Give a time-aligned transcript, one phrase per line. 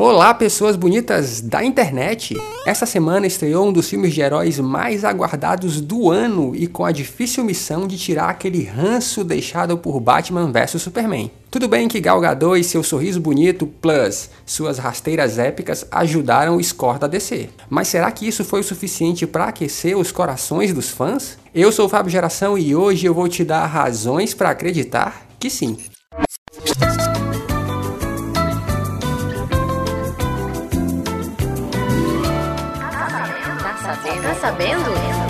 [0.00, 2.36] Olá, pessoas bonitas da internet!
[2.64, 6.92] Essa semana estreou um dos filmes de heróis mais aguardados do ano e com a
[6.92, 11.32] difícil missão de tirar aquele ranço deixado por Batman vs Superman.
[11.50, 16.62] Tudo bem que Gal Gadot e seu sorriso bonito plus suas rasteiras épicas ajudaram o
[16.62, 17.48] score da DC.
[17.68, 21.36] Mas será que isso foi o suficiente para aquecer os corações dos fãs?
[21.52, 25.50] Eu sou o Fábio Geração e hoje eu vou te dar razões para acreditar que
[25.50, 25.76] sim.
[34.16, 35.28] Tá sabendo?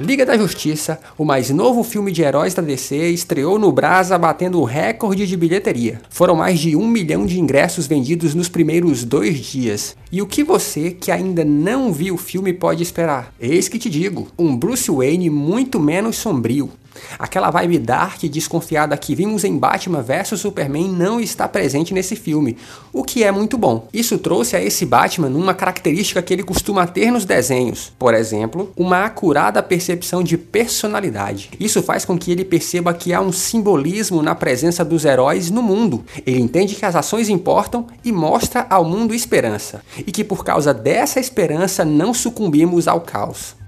[0.00, 4.58] Liga da Justiça, o mais novo filme de heróis da DC, estreou no Brasa batendo
[4.58, 6.00] o recorde de bilheteria.
[6.08, 9.94] Foram mais de um milhão de ingressos vendidos nos primeiros dois dias.
[10.10, 13.34] E o que você, que ainda não viu o filme, pode esperar?
[13.38, 16.70] Eis que te digo: um Bruce Wayne muito menos sombrio,
[17.18, 22.16] Aquela vibe dark e desconfiada que vimos em Batman vs Superman não está presente nesse
[22.16, 22.56] filme,
[22.92, 23.88] o que é muito bom.
[23.92, 28.72] Isso trouxe a esse Batman uma característica que ele costuma ter nos desenhos, por exemplo,
[28.76, 31.50] uma acurada percepção de personalidade.
[31.58, 35.62] Isso faz com que ele perceba que há um simbolismo na presença dos heróis no
[35.62, 36.04] mundo.
[36.26, 40.72] Ele entende que as ações importam e mostra ao mundo esperança, e que por causa
[40.72, 43.59] dessa esperança não sucumbimos ao caos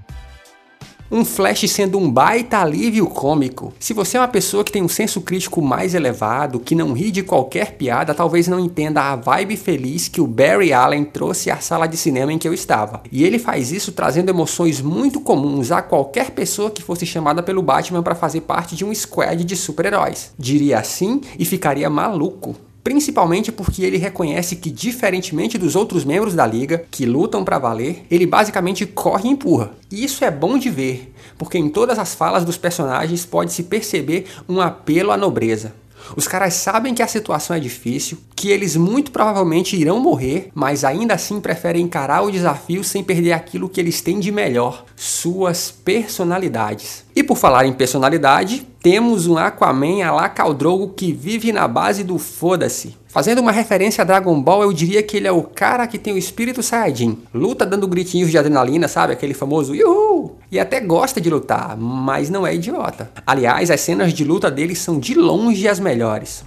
[1.12, 3.74] um Flash sendo um baita alívio cômico.
[3.78, 7.10] Se você é uma pessoa que tem um senso crítico mais elevado, que não ri
[7.10, 11.58] de qualquer piada, talvez não entenda a vibe feliz que o Barry Allen trouxe à
[11.58, 13.02] sala de cinema em que eu estava.
[13.12, 17.60] E ele faz isso trazendo emoções muito comuns a qualquer pessoa que fosse chamada pelo
[17.60, 20.32] Batman para fazer parte de um squad de super-heróis.
[20.38, 26.46] Diria assim e ficaria maluco principalmente porque ele reconhece que, diferentemente dos outros membros da
[26.46, 29.72] liga que lutam para valer, ele basicamente corre e empurra.
[29.90, 34.26] E isso é bom de ver, porque em todas as falas dos personagens pode-se perceber
[34.48, 35.74] um apelo à nobreza.
[36.16, 40.84] Os caras sabem que a situação é difícil, que eles muito provavelmente irão morrer, mas
[40.84, 45.70] ainda assim preferem encarar o desafio sem perder aquilo que eles têm de melhor, suas
[45.70, 47.04] personalidades.
[47.14, 52.02] E por falar em personalidade, temos um Aquaman a la Caldrogo que vive na base
[52.02, 52.96] do foda-se.
[53.12, 56.14] Fazendo uma referência a Dragon Ball, eu diria que ele é o cara que tem
[56.14, 57.18] o espírito Saiyajin.
[57.34, 59.12] Luta dando gritinhos de adrenalina, sabe?
[59.12, 60.38] Aquele famoso Yuhu!
[60.50, 63.12] E até gosta de lutar, mas não é idiota.
[63.26, 66.42] Aliás, as cenas de luta dele são de longe as melhores.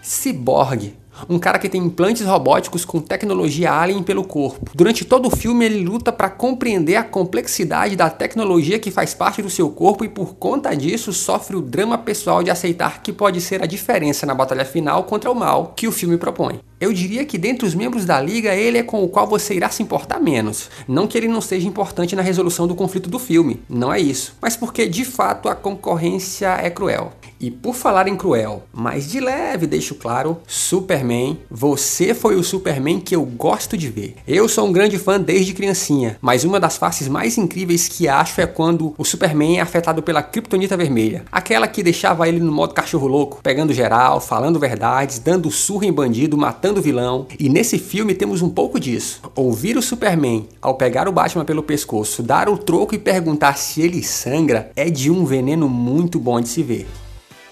[0.00, 0.94] Cyborg
[1.28, 4.70] um cara que tem implantes robóticos com tecnologia alien pelo corpo.
[4.74, 9.40] Durante todo o filme ele luta para compreender a complexidade da tecnologia que faz parte
[9.40, 13.40] do seu corpo e por conta disso sofre o drama pessoal de aceitar que pode
[13.40, 16.60] ser a diferença na batalha final contra o mal que o filme propõe.
[16.80, 19.68] Eu diria que dentre os membros da liga, ele é com o qual você irá
[19.68, 20.70] se importar menos.
[20.86, 24.36] Não que ele não seja importante na resolução do conflito do filme, não é isso.
[24.40, 27.12] Mas porque de fato a concorrência é cruel.
[27.40, 32.98] E por falar em cruel, mas de leve, deixo claro, Superman, você foi o Superman
[32.98, 34.16] que eu gosto de ver.
[34.26, 38.40] Eu sou um grande fã desde criancinha, mas uma das faces mais incríveis que acho
[38.40, 41.24] é quando o Superman é afetado pela Kryptonita vermelha.
[41.30, 45.92] Aquela que deixava ele no modo cachorro louco, pegando geral, falando verdades, dando surra em
[45.92, 47.26] bandido, matando vilão.
[47.38, 49.22] E nesse filme temos um pouco disso.
[49.34, 53.80] Ouvir o Superman, ao pegar o Batman pelo pescoço, dar o troco e perguntar se
[53.80, 56.86] ele sangra, é de um veneno muito bom de se ver.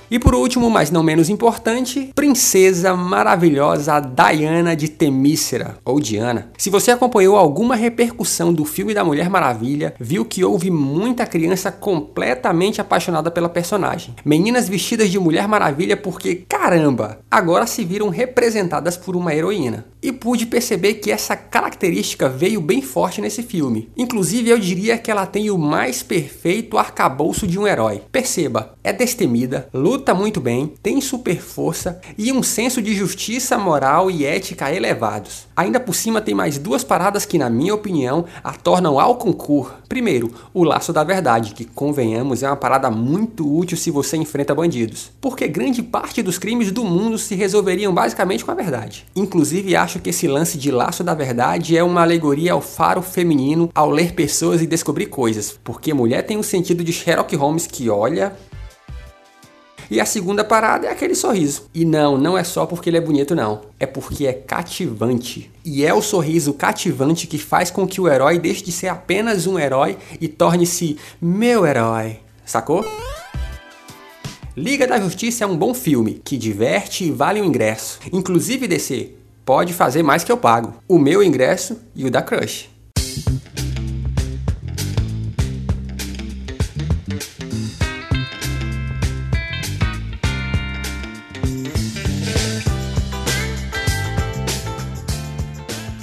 [0.08, 6.48] E por último, mas não menos importante, princesa maravilhosa Diana de Temícera, ou Diana.
[6.56, 11.72] Se você acompanhou alguma repercussão do filme da Mulher Maravilha, viu que houve muita criança
[11.72, 14.14] completamente apaixonada pela personagem.
[14.24, 19.86] Meninas vestidas de Mulher Maravilha porque, caramba, agora se viram representadas por uma heroína.
[20.00, 23.90] E pude perceber que essa característica veio bem forte nesse filme.
[23.96, 28.02] Inclusive, eu diria que ela tem o mais perfeito arcabouço de um herói.
[28.12, 33.56] Perceba, é destemida, luta luta muito bem, tem super força e um senso de justiça
[33.56, 35.46] moral e ética elevados.
[35.56, 39.72] Ainda por cima tem mais duas paradas que, na minha opinião, a tornam ao concurso.
[39.88, 44.54] Primeiro, o laço da verdade, que convenhamos é uma parada muito útil se você enfrenta
[44.54, 49.06] bandidos, porque grande parte dos crimes do mundo se resolveriam basicamente com a verdade.
[49.16, 53.70] Inclusive, acho que esse lance de laço da verdade é uma alegoria ao faro feminino
[53.74, 57.88] ao ler pessoas e descobrir coisas, porque mulher tem um sentido de Sherlock Holmes que
[57.88, 58.36] olha,
[59.90, 61.68] e a segunda parada é aquele sorriso.
[61.74, 63.62] E não, não é só porque ele é bonito, não.
[63.78, 65.50] É porque é cativante.
[65.64, 69.46] E é o sorriso cativante que faz com que o herói deixe de ser apenas
[69.46, 72.18] um herói e torne-se meu herói.
[72.44, 72.84] Sacou?
[74.56, 77.98] Liga da Justiça é um bom filme que diverte e vale o ingresso.
[78.10, 79.12] Inclusive, DC,
[79.44, 80.74] pode fazer mais que eu pago.
[80.88, 82.70] O meu ingresso e o da Crush.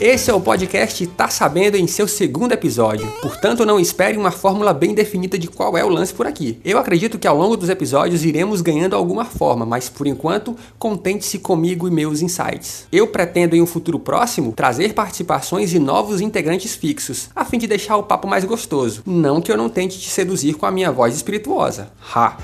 [0.06, 3.10] Esse é o podcast Tá Sabendo em seu segundo episódio.
[3.22, 6.60] Portanto, não espere uma fórmula bem definida de qual é o lance por aqui.
[6.66, 11.40] Eu acredito que ao longo dos episódios iremos ganhando alguma forma, mas por enquanto, contente-se
[11.40, 12.86] comigo e meus insights.
[12.92, 17.66] Eu pretendo em um futuro próximo trazer participações e novos integrantes fixos, a fim de
[17.66, 19.04] deixar o papo mais gostoso.
[19.06, 21.94] Não que eu não tente te seduzir com a minha voz espirituosa.
[22.14, 22.36] Ha!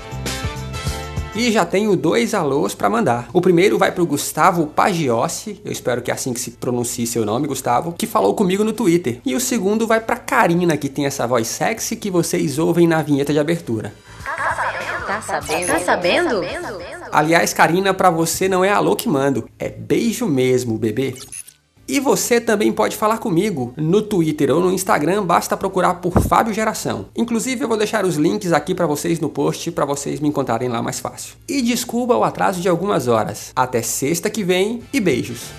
[1.34, 3.28] E já tenho dois alôs para mandar.
[3.32, 7.06] O primeiro vai para o Gustavo Pagiossi, eu espero que é assim que se pronuncie
[7.06, 9.20] seu nome, Gustavo, que falou comigo no Twitter.
[9.24, 13.00] E o segundo vai para Karina, que tem essa voz sexy que vocês ouvem na
[13.00, 13.94] vinheta de abertura.
[14.24, 15.06] Tá sabendo?
[15.06, 15.66] Tá sabendo?
[15.66, 16.42] Tá sabendo?
[17.12, 21.14] Aliás, Karina, para você não é alô que mando, é beijo mesmo, bebê.
[21.90, 26.54] E você também pode falar comigo no Twitter ou no Instagram, basta procurar por Fábio
[26.54, 27.06] Geração.
[27.16, 30.68] Inclusive eu vou deixar os links aqui para vocês no post para vocês me encontrarem
[30.68, 31.34] lá mais fácil.
[31.48, 33.50] E desculpa o atraso de algumas horas.
[33.56, 35.50] Até sexta que vem e beijos.